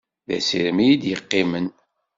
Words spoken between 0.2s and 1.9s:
D asirem i yi-d yeqqimen.